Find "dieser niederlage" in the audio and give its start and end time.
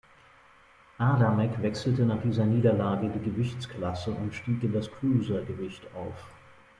2.23-3.07